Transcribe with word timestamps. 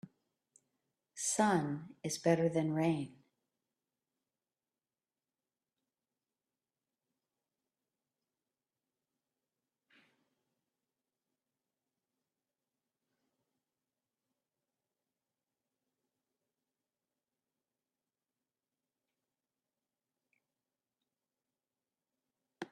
Sun 1.15 1.89
is 2.03 2.17
better 2.17 2.49
than 2.49 2.73
rain. 2.73 3.11